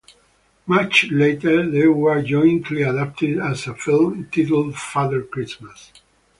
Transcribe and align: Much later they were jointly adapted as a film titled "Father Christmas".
Much 0.65 1.11
later 1.11 1.69
they 1.69 1.85
were 1.85 2.23
jointly 2.23 2.81
adapted 2.81 3.37
as 3.37 3.67
a 3.67 3.75
film 3.75 4.27
titled 4.33 4.73
"Father 4.75 5.21
Christmas". 5.21 5.91